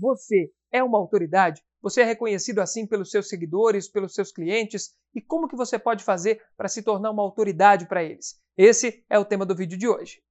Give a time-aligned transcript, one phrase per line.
[0.00, 1.60] Você é uma autoridade?
[1.82, 4.94] Você é reconhecido assim pelos seus seguidores, pelos seus clientes?
[5.12, 8.40] E como que você pode fazer para se tornar uma autoridade para eles?
[8.56, 10.22] Esse é o tema do vídeo de hoje.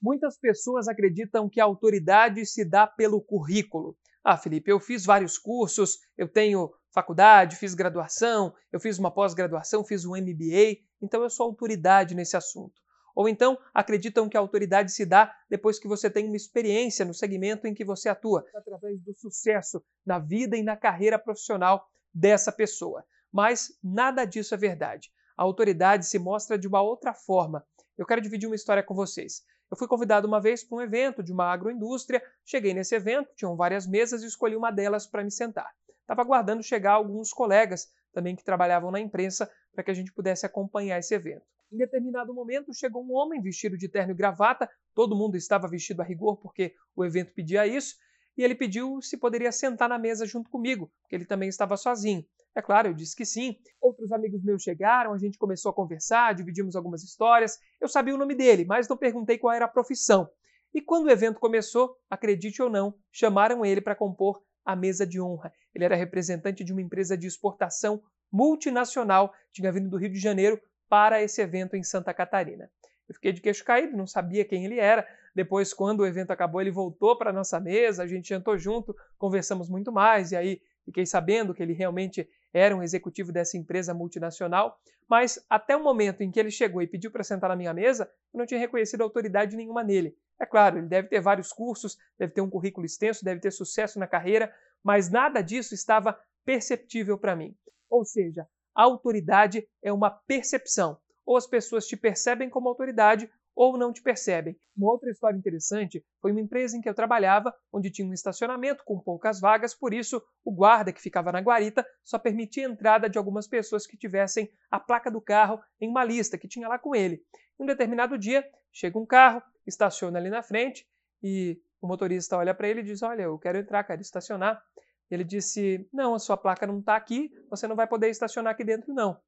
[0.00, 3.98] Muitas pessoas acreditam que a autoridade se dá pelo currículo.
[4.24, 9.84] Ah, Felipe, eu fiz vários cursos, eu tenho faculdade, fiz graduação, eu fiz uma pós-graduação,
[9.84, 12.80] fiz um MBA, então eu sou autoridade nesse assunto.
[13.14, 17.14] Ou então acreditam que a autoridade se dá depois que você tem uma experiência no
[17.14, 22.50] segmento em que você atua, através do sucesso na vida e na carreira profissional dessa
[22.52, 23.04] pessoa.
[23.32, 25.10] Mas nada disso é verdade.
[25.36, 27.64] A autoridade se mostra de uma outra forma.
[27.96, 29.42] Eu quero dividir uma história com vocês.
[29.70, 33.56] Eu fui convidado uma vez para um evento de uma agroindústria, cheguei nesse evento, tinham
[33.56, 35.70] várias mesas e escolhi uma delas para me sentar.
[36.00, 40.44] Estava aguardando chegar alguns colegas também que trabalhavam na imprensa para que a gente pudesse
[40.44, 41.46] acompanhar esse evento.
[41.72, 46.02] Em determinado momento chegou um homem vestido de terno e gravata, todo mundo estava vestido
[46.02, 47.94] a rigor porque o evento pedia isso,
[48.36, 52.24] e ele pediu se poderia sentar na mesa junto comigo, porque ele também estava sozinho.
[52.56, 53.56] É claro, eu disse que sim.
[53.80, 57.58] Outros amigos meus chegaram, a gente começou a conversar, dividimos algumas histórias.
[57.80, 60.28] Eu sabia o nome dele, mas não perguntei qual era a profissão.
[60.74, 65.20] E quando o evento começou, acredite ou não, chamaram ele para compor a mesa de
[65.20, 65.52] honra.
[65.72, 70.60] Ele era representante de uma empresa de exportação multinacional, tinha vindo do Rio de Janeiro
[70.90, 72.68] para esse evento em Santa Catarina.
[73.08, 75.06] Eu fiquei de queixo caído, não sabia quem ele era.
[75.32, 78.94] Depois, quando o evento acabou, ele voltou para a nossa mesa, a gente jantou junto,
[79.16, 83.94] conversamos muito mais, e aí fiquei sabendo que ele realmente era um executivo dessa empresa
[83.94, 87.72] multinacional, mas até o momento em que ele chegou e pediu para sentar na minha
[87.72, 90.16] mesa, eu não tinha reconhecido autoridade nenhuma nele.
[90.40, 93.98] É claro, ele deve ter vários cursos, deve ter um currículo extenso, deve ter sucesso
[93.98, 94.52] na carreira,
[94.82, 97.54] mas nada disso estava perceptível para mim.
[97.88, 100.98] Ou seja, a autoridade é uma percepção.
[101.24, 104.56] Ou as pessoas te percebem como autoridade, ou não te percebem.
[104.76, 108.82] Uma outra história interessante foi uma empresa em que eu trabalhava, onde tinha um estacionamento
[108.84, 113.08] com poucas vagas, por isso o guarda que ficava na guarita só permitia a entrada
[113.08, 116.78] de algumas pessoas que tivessem a placa do carro em uma lista que tinha lá
[116.78, 117.22] com ele.
[117.58, 120.86] Um determinado dia, chega um carro, estaciona ali na frente
[121.22, 124.62] e o motorista olha para ele e diz: Olha, eu quero entrar, quero estacionar.
[125.10, 128.64] Ele disse: Não, a sua placa não está aqui, você não vai poder estacionar aqui
[128.64, 129.20] dentro, não.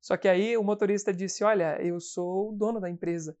[0.00, 3.36] Só que aí o motorista disse: Olha, eu sou o dono da empresa.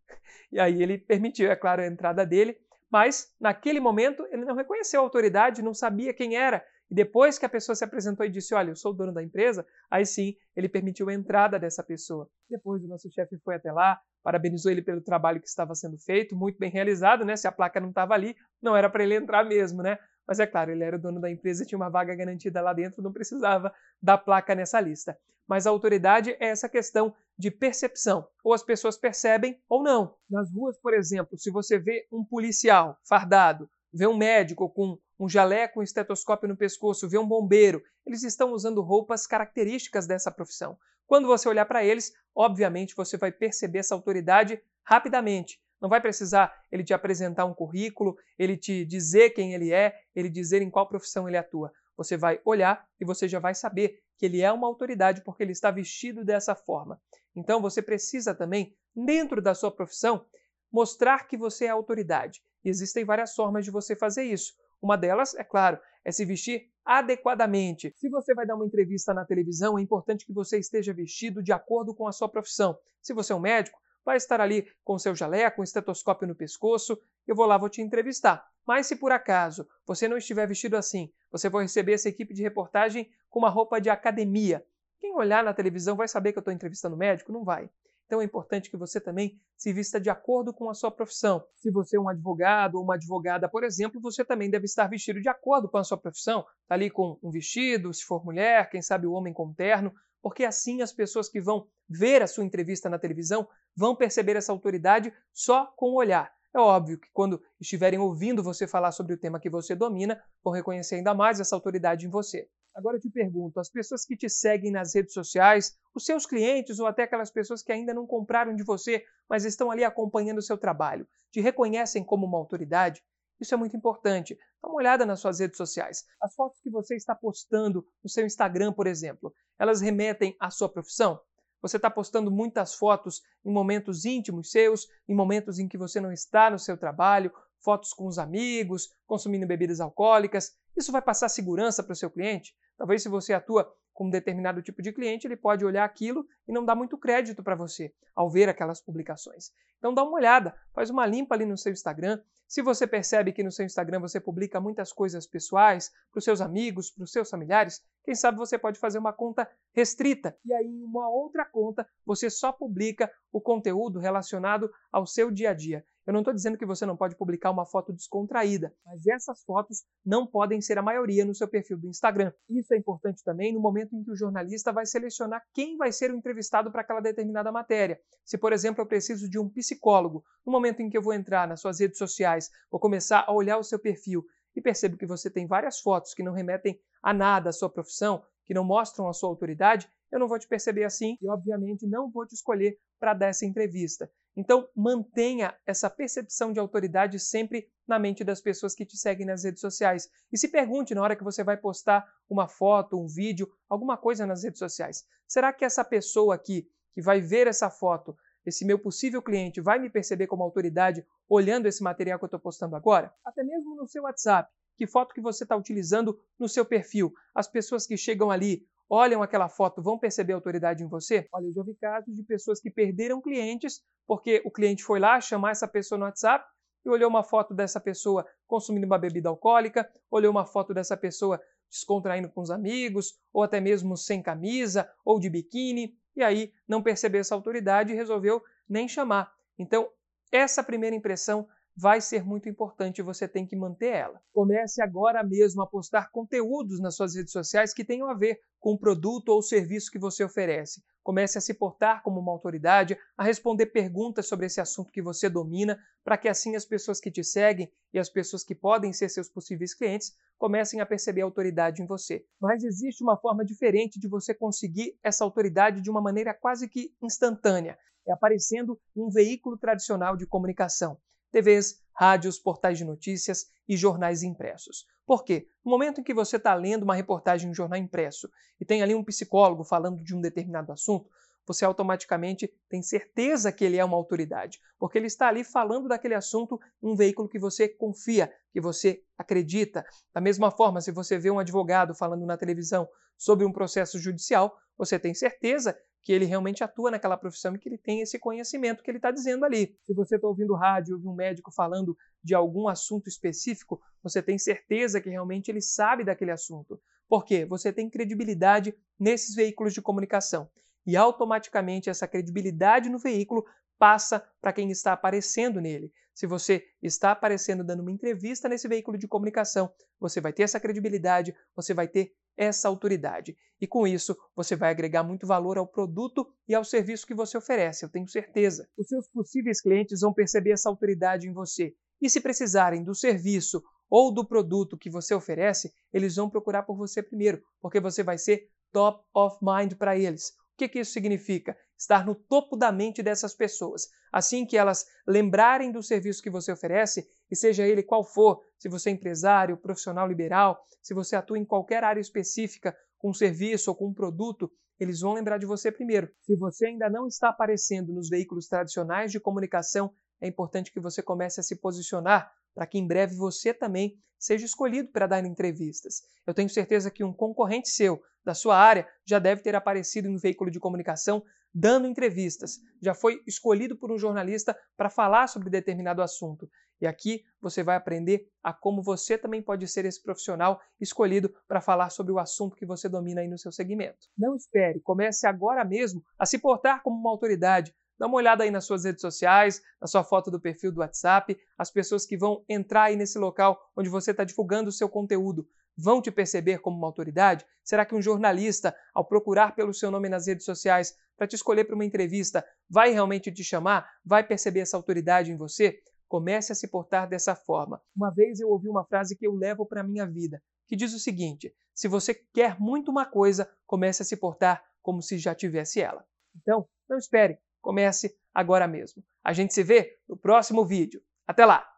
[0.50, 2.56] E aí ele permitiu, é claro, a entrada dele,
[2.90, 6.64] mas naquele momento ele não reconheceu a autoridade, não sabia quem era.
[6.90, 9.22] E depois que a pessoa se apresentou e disse: Olha, eu sou o dono da
[9.22, 12.28] empresa, aí sim ele permitiu a entrada dessa pessoa.
[12.50, 16.36] Depois o nosso chefe foi até lá, parabenizou ele pelo trabalho que estava sendo feito,
[16.36, 17.34] muito bem realizado, né?
[17.34, 19.98] Se a placa não estava ali, não era para ele entrar mesmo, né?
[20.26, 23.02] Mas é claro, ele era o dono da empresa, tinha uma vaga garantida lá dentro,
[23.02, 25.18] não precisava da placa nessa lista.
[25.46, 28.26] Mas a autoridade é essa questão de percepção.
[28.44, 30.14] Ou as pessoas percebem ou não.
[30.30, 35.28] Nas ruas, por exemplo, se você vê um policial fardado, vê um médico com um
[35.28, 40.76] jaleco, um estetoscópio no pescoço, vê um bombeiro, eles estão usando roupas características dessa profissão.
[41.06, 45.60] Quando você olhar para eles, obviamente você vai perceber essa autoridade rapidamente.
[45.82, 50.30] Não vai precisar ele te apresentar um currículo, ele te dizer quem ele é, ele
[50.30, 51.72] dizer em qual profissão ele atua.
[51.96, 55.50] Você vai olhar e você já vai saber que ele é uma autoridade porque ele
[55.50, 57.00] está vestido dessa forma.
[57.34, 60.24] Então você precisa também, dentro da sua profissão,
[60.70, 62.40] mostrar que você é autoridade.
[62.64, 64.54] E existem várias formas de você fazer isso.
[64.80, 67.92] Uma delas, é claro, é se vestir adequadamente.
[67.96, 71.52] Se você vai dar uma entrevista na televisão, é importante que você esteja vestido de
[71.52, 72.78] acordo com a sua profissão.
[73.00, 76.98] Se você é um médico, vai estar ali com seu jaleco, um estetoscópio no pescoço,
[77.26, 78.44] eu vou lá, vou te entrevistar.
[78.66, 82.42] Mas se por acaso você não estiver vestido assim, você vai receber essa equipe de
[82.42, 84.64] reportagem com uma roupa de academia.
[85.00, 87.32] Quem olhar na televisão vai saber que eu estou entrevistando médico?
[87.32, 87.68] Não vai.
[88.06, 91.42] Então é importante que você também se vista de acordo com a sua profissão.
[91.56, 95.20] Se você é um advogado ou uma advogada, por exemplo, você também deve estar vestido
[95.20, 96.44] de acordo com a sua profissão.
[96.68, 100.44] Tá ali com um vestido, se for mulher, quem sabe o homem com terno, porque
[100.44, 103.46] assim as pessoas que vão ver a sua entrevista na televisão
[103.76, 106.32] vão perceber essa autoridade só com o olhar.
[106.54, 110.52] É óbvio que quando estiverem ouvindo você falar sobre o tema que você domina, vão
[110.52, 112.48] reconhecer ainda mais essa autoridade em você.
[112.74, 116.78] Agora eu te pergunto, as pessoas que te seguem nas redes sociais, os seus clientes
[116.78, 120.42] ou até aquelas pessoas que ainda não compraram de você, mas estão ali acompanhando o
[120.42, 123.02] seu trabalho, te reconhecem como uma autoridade?
[123.42, 124.38] Isso é muito importante.
[124.62, 126.04] Dá uma olhada nas suas redes sociais.
[126.22, 130.68] As fotos que você está postando no seu Instagram, por exemplo, elas remetem à sua
[130.68, 131.20] profissão?
[131.60, 136.12] Você está postando muitas fotos em momentos íntimos seus, em momentos em que você não
[136.12, 140.52] está no seu trabalho, fotos com os amigos, consumindo bebidas alcoólicas.
[140.76, 142.54] Isso vai passar segurança para o seu cliente?
[142.78, 146.52] Talvez se você atua com um determinado tipo de cliente, ele pode olhar aquilo e
[146.52, 149.50] não dar muito crédito para você ao ver aquelas publicações.
[149.78, 152.20] Então dá uma olhada, faz uma limpa ali no seu Instagram.
[152.52, 156.38] Se você percebe que no seu Instagram você publica muitas coisas pessoais para os seus
[156.38, 160.66] amigos, para os seus familiares, quem sabe você pode fazer uma conta restrita e aí
[160.66, 165.82] em uma outra conta você só publica o conteúdo relacionado ao seu dia a dia.
[166.06, 169.84] Eu não estou dizendo que você não pode publicar uma foto descontraída, mas essas fotos
[170.04, 172.32] não podem ser a maioria no seu perfil do Instagram.
[172.48, 176.10] Isso é importante também no momento em que o jornalista vai selecionar quem vai ser
[176.10, 178.00] o entrevistado para aquela determinada matéria.
[178.24, 181.46] Se, por exemplo, eu preciso de um psicólogo, no momento em que eu vou entrar
[181.46, 184.24] nas suas redes sociais, vou começar a olhar o seu perfil
[184.56, 188.24] e percebo que você tem várias fotos que não remetem a nada à sua profissão,
[188.44, 192.10] que não mostram a sua autoridade, eu não vou te perceber assim e, obviamente, não
[192.10, 194.10] vou te escolher para dar essa entrevista.
[194.36, 199.44] Então, mantenha essa percepção de autoridade sempre na mente das pessoas que te seguem nas
[199.44, 200.08] redes sociais.
[200.30, 204.26] E se pergunte na hora que você vai postar uma foto, um vídeo, alguma coisa
[204.26, 208.78] nas redes sociais: será que essa pessoa aqui que vai ver essa foto, esse meu
[208.78, 213.12] possível cliente, vai me perceber como autoridade olhando esse material que eu estou postando agora?
[213.24, 214.50] Até mesmo no seu WhatsApp.
[214.76, 217.12] Que foto que você está utilizando no seu perfil?
[217.34, 221.26] As pessoas que chegam ali olham aquela foto vão perceber autoridade em você?
[221.32, 225.18] Olha, eu já vi casos de pessoas que perderam clientes porque o cliente foi lá
[225.18, 226.44] chamar essa pessoa no WhatsApp
[226.84, 231.40] e olhou uma foto dessa pessoa consumindo uma bebida alcoólica, olhou uma foto dessa pessoa
[231.70, 236.82] descontraindo com os amigos, ou até mesmo sem camisa ou de biquíni, e aí não
[236.82, 239.32] percebeu essa autoridade e resolveu nem chamar.
[239.58, 239.88] Então,
[240.30, 244.20] essa primeira impressão vai ser muito importante e você tem que manter ela.
[244.32, 248.72] Comece agora mesmo a postar conteúdos nas suas redes sociais que tenham a ver com
[248.72, 250.82] o produto ou serviço que você oferece.
[251.02, 255.28] Comece a se portar como uma autoridade, a responder perguntas sobre esse assunto que você
[255.28, 259.08] domina, para que assim as pessoas que te seguem e as pessoas que podem ser
[259.08, 262.24] seus possíveis clientes comecem a perceber a autoridade em você.
[262.40, 266.92] Mas existe uma forma diferente de você conseguir essa autoridade de uma maneira quase que
[267.02, 267.78] instantânea.
[268.06, 270.98] É aparecendo um veículo tradicional de comunicação.
[271.32, 274.86] TVs, rádios, portais de notícias e jornais impressos.
[275.04, 275.48] Por quê?
[275.64, 278.30] No momento em que você está lendo uma reportagem em um jornal impresso
[278.60, 281.10] e tem ali um psicólogo falando de um determinado assunto,
[281.46, 286.14] você automaticamente tem certeza que ele é uma autoridade, porque ele está ali falando daquele
[286.14, 289.84] assunto um veículo que você confia, que você acredita.
[290.14, 294.56] Da mesma forma, se você vê um advogado falando na televisão sobre um processo judicial,
[294.76, 298.82] você tem certeza que ele realmente atua naquela profissão e que ele tem esse conhecimento
[298.82, 299.76] que ele está dizendo ali.
[299.84, 304.36] Se você está ouvindo rádio, ouve um médico falando de algum assunto específico, você tem
[304.36, 306.80] certeza que realmente ele sabe daquele assunto.
[307.08, 307.44] Por quê?
[307.44, 310.50] Você tem credibilidade nesses veículos de comunicação.
[310.86, 313.44] E automaticamente essa credibilidade no veículo
[313.78, 315.92] passa para quem está aparecendo nele.
[316.14, 320.60] Se você está aparecendo dando uma entrevista nesse veículo de comunicação, você vai ter essa
[320.60, 323.36] credibilidade, você vai ter essa autoridade.
[323.60, 327.36] E com isso, você vai agregar muito valor ao produto e ao serviço que você
[327.38, 328.68] oferece, eu tenho certeza.
[328.76, 331.74] Os seus possíveis clientes vão perceber essa autoridade em você.
[332.00, 336.76] E se precisarem do serviço ou do produto que você oferece, eles vão procurar por
[336.76, 340.32] você primeiro, porque você vai ser top of mind para eles.
[340.62, 341.56] Que, que isso significa?
[341.76, 343.88] Estar no topo da mente dessas pessoas.
[344.12, 348.68] Assim que elas lembrarem do serviço que você oferece, e seja ele qual for, se
[348.68, 353.70] você é empresário, profissional liberal, se você atua em qualquer área específica com um serviço
[353.70, 356.08] ou com um produto, eles vão lembrar de você primeiro.
[356.20, 361.02] Se você ainda não está aparecendo nos veículos tradicionais de comunicação, é importante que você
[361.02, 366.02] comece a se posicionar para que em breve você também seja escolhido para dar entrevistas.
[366.24, 370.18] Eu tenho certeza que um concorrente seu, da sua área, já deve ter aparecido no
[370.18, 376.00] veículo de comunicação dando entrevistas, já foi escolhido por um jornalista para falar sobre determinado
[376.00, 376.48] assunto.
[376.80, 381.60] E aqui você vai aprender a como você também pode ser esse profissional escolhido para
[381.60, 384.08] falar sobre o assunto que você domina aí no seu segmento.
[384.16, 387.74] Não espere, comece agora mesmo a se portar como uma autoridade.
[387.98, 391.38] Dá uma olhada aí nas suas redes sociais, na sua foto do perfil do WhatsApp,
[391.56, 395.46] as pessoas que vão entrar aí nesse local onde você está divulgando o seu conteúdo
[395.76, 397.46] vão te perceber como uma autoridade?
[397.64, 401.64] Será que um jornalista, ao procurar pelo seu nome nas redes sociais para te escolher
[401.64, 403.88] para uma entrevista, vai realmente te chamar?
[404.04, 405.78] Vai perceber essa autoridade em você?
[406.08, 407.80] Comece a se portar dessa forma.
[407.96, 410.92] Uma vez eu ouvi uma frase que eu levo para a minha vida, que diz
[410.92, 415.34] o seguinte: se você quer muito uma coisa, comece a se portar como se já
[415.34, 416.04] tivesse ela.
[416.36, 419.02] Então, não espere, comece agora mesmo.
[419.24, 421.00] A gente se vê no próximo vídeo.
[421.26, 421.71] Até lá!